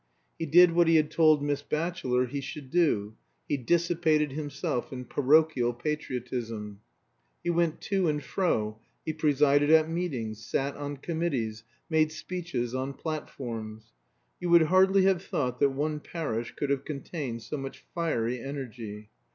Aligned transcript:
He 0.39 0.47
did 0.47 0.71
what 0.71 0.87
he 0.87 0.95
had 0.95 1.11
told 1.11 1.43
Miss 1.43 1.61
Batchelor 1.61 2.25
he 2.25 2.41
should 2.41 2.71
do; 2.71 3.13
he 3.47 3.55
dissipated 3.55 4.31
himself 4.31 4.91
in 4.91 5.05
parochial 5.05 5.73
patriotism. 5.75 6.81
He 7.43 7.51
went 7.51 7.81
to 7.81 8.07
and 8.07 8.23
fro, 8.23 8.79
he 9.05 9.13
presided 9.13 9.69
at 9.69 9.91
meetings, 9.91 10.43
sat 10.43 10.75
on 10.75 10.97
committees, 10.97 11.63
made 11.87 12.11
speeches 12.11 12.73
on 12.73 12.95
platforms. 12.95 13.93
You 14.39 14.49
would 14.49 14.63
hardly 14.63 15.03
have 15.03 15.21
thought 15.21 15.59
that 15.59 15.69
one 15.69 15.99
parish 15.99 16.55
could 16.55 16.71
have 16.71 16.83
contained 16.83 17.43
so 17.43 17.55
much 17.57 17.85
fiery 17.93 18.41
energy. 18.41 19.11